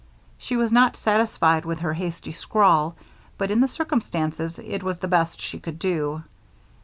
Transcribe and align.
She 0.39 0.57
was 0.57 0.71
not 0.71 0.97
satisfied 0.97 1.63
with 1.63 1.77
her 1.81 1.93
hasty 1.93 2.31
scrawl 2.31 2.95
but, 3.37 3.51
in 3.51 3.61
the 3.61 3.67
circumstances, 3.67 4.57
it 4.57 4.81
was 4.81 4.97
the 4.97 5.07
best 5.07 5.39
she 5.39 5.59
could 5.59 5.77
do. 5.77 6.23